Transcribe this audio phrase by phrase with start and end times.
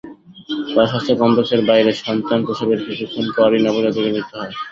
[0.73, 4.53] পরে স্বাস্থ্য কমপ্লেক্সের বাইরে সন্তান প্রসবের কিছুক্ষণ পরই নবজাতকের মৃত্যু হয়।